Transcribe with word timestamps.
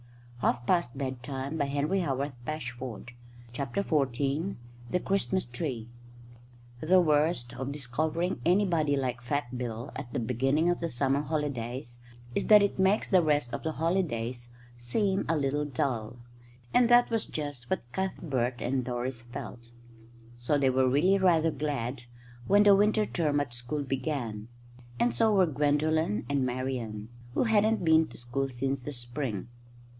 THE 0.41 0.53
CHRISTMAS 0.53 0.87
TREE 0.87 1.05
[Illustration: 1.05 1.59
Still 1.83 2.95
Talking] 2.95 3.07
XIV 3.53 4.55
THE 4.89 4.99
CHRISTMAS 4.99 5.45
TREE 5.45 5.89
The 6.79 6.99
worst 6.99 7.53
of 7.53 7.71
discovering 7.71 8.41
anybody 8.43 8.95
like 8.95 9.21
Fat 9.21 9.55
Bill 9.55 9.91
at 9.95 10.11
the 10.11 10.17
very 10.17 10.25
beginning 10.25 10.71
of 10.71 10.79
the 10.79 10.89
summer 10.89 11.21
holidays 11.21 11.99
is 12.33 12.47
that 12.47 12.63
it 12.63 12.79
makes 12.79 13.07
the 13.07 13.21
rest 13.21 13.53
of 13.53 13.61
the 13.61 13.73
holidays 13.73 14.55
seem 14.79 15.23
a 15.29 15.37
little 15.37 15.65
dull; 15.65 16.15
and 16.73 16.89
that 16.89 17.11
was 17.11 17.27
just 17.27 17.69
what 17.69 17.83
Cuthbert 17.91 18.55
and 18.57 18.83
Doris 18.83 19.21
felt. 19.21 19.73
So 20.37 20.57
they 20.57 20.71
were 20.71 20.89
really 20.89 21.19
rather 21.19 21.51
glad 21.51 22.05
when 22.47 22.63
the 22.63 22.75
winter 22.75 23.05
term 23.05 23.39
at 23.39 23.53
school 23.53 23.83
began; 23.83 24.47
and 24.99 25.13
so 25.13 25.31
were 25.35 25.45
Gwendolen 25.45 26.25
and 26.27 26.43
Marian, 26.43 27.09
who 27.35 27.43
hadn't 27.43 27.85
been 27.85 28.07
to 28.07 28.17
school 28.17 28.49
since 28.49 28.81
the 28.81 28.93
spring. 28.93 29.47